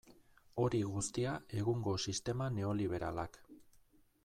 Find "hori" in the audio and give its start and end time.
0.61-0.79